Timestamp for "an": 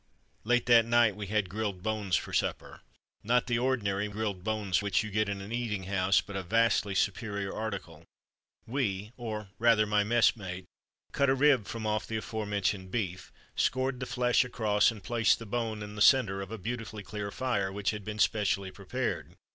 5.41-5.51